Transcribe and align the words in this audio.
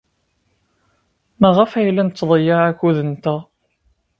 Maɣef 1.39 1.71
ay 1.73 1.89
la 1.91 2.03
nettḍeyyiɛ 2.07 2.59
akud-nteɣ? 2.69 3.39